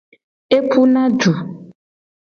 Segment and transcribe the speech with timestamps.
[0.57, 1.31] Epuna du.